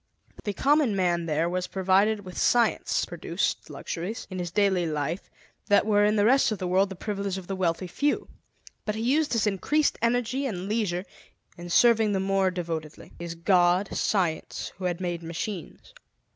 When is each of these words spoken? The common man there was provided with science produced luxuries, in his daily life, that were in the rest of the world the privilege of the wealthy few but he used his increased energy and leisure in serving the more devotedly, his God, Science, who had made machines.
The 0.45 0.53
common 0.53 0.95
man 0.95 1.27
there 1.27 1.47
was 1.47 1.67
provided 1.67 2.25
with 2.25 2.35
science 2.35 3.05
produced 3.05 3.69
luxuries, 3.69 4.25
in 4.31 4.39
his 4.39 4.49
daily 4.49 4.87
life, 4.87 5.29
that 5.67 5.85
were 5.85 6.03
in 6.05 6.15
the 6.15 6.25
rest 6.25 6.51
of 6.51 6.57
the 6.57 6.65
world 6.67 6.89
the 6.89 6.95
privilege 6.95 7.37
of 7.37 7.45
the 7.45 7.55
wealthy 7.55 7.85
few 7.85 8.27
but 8.83 8.95
he 8.95 9.01
used 9.03 9.33
his 9.33 9.45
increased 9.45 9.99
energy 10.01 10.47
and 10.47 10.67
leisure 10.67 11.05
in 11.55 11.69
serving 11.69 12.13
the 12.13 12.19
more 12.19 12.49
devotedly, 12.49 13.13
his 13.19 13.35
God, 13.35 13.95
Science, 13.95 14.71
who 14.77 14.85
had 14.85 14.99
made 15.01 15.21
machines. 15.21 15.93